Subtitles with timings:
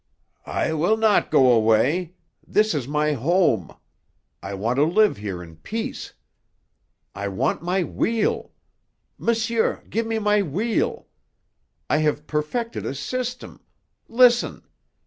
[0.47, 2.15] "I will not go away.
[2.47, 3.69] This is my home.
[4.41, 6.13] I want to live here in peace.
[7.13, 8.51] I want my wheel!
[9.19, 11.05] Monsieur, give me my wheel.
[11.87, 13.61] I have perfected a system.
[14.07, 14.63] Listen!"